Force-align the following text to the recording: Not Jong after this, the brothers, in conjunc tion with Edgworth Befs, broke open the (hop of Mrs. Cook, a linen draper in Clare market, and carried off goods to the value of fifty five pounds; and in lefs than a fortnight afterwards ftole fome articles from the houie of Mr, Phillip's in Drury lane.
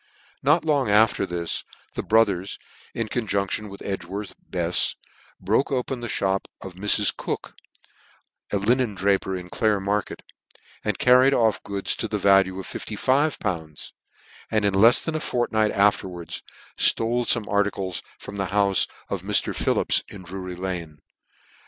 Not 0.41 0.65
Jong 0.65 0.89
after 0.89 1.27
this, 1.27 1.63
the 1.93 2.01
brothers, 2.01 2.57
in 2.95 3.07
conjunc 3.07 3.51
tion 3.51 3.69
with 3.69 3.83
Edgworth 3.83 4.33
Befs, 4.49 4.95
broke 5.39 5.71
open 5.71 6.01
the 6.01 6.07
(hop 6.07 6.47
of 6.59 6.73
Mrs. 6.73 7.15
Cook, 7.15 7.53
a 8.51 8.57
linen 8.57 8.95
draper 8.95 9.35
in 9.35 9.51
Clare 9.51 9.79
market, 9.79 10.23
and 10.83 10.97
carried 10.97 11.35
off 11.35 11.61
goods 11.61 11.95
to 11.97 12.07
the 12.07 12.17
value 12.17 12.57
of 12.57 12.65
fifty 12.65 12.95
five 12.95 13.37
pounds; 13.37 13.93
and 14.49 14.65
in 14.65 14.73
lefs 14.73 15.05
than 15.05 15.13
a 15.13 15.19
fortnight 15.19 15.69
afterwards 15.69 16.41
ftole 16.79 17.21
fome 17.23 17.47
articles 17.47 18.01
from 18.17 18.37
the 18.37 18.47
houie 18.47 18.87
of 19.07 19.21
Mr, 19.21 19.55
Phillip's 19.55 20.01
in 20.07 20.23
Drury 20.23 20.55
lane. 20.55 20.97